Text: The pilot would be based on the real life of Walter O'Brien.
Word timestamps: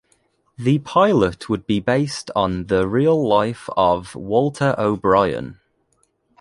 The 0.57 0.79
pilot 0.79 1.47
would 1.47 1.67
be 1.67 1.79
based 1.79 2.31
on 2.35 2.65
the 2.65 2.87
real 2.87 3.23
life 3.23 3.69
of 3.77 4.15
Walter 4.15 4.73
O'Brien. 4.75 5.59